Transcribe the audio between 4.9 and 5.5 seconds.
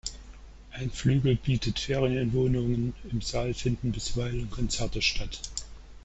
statt.